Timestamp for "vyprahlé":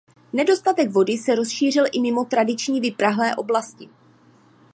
2.81-3.35